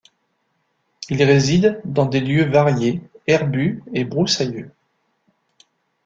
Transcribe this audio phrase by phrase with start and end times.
[1.11, 4.71] Il réside dans des lieux variés herbus et broussailleux.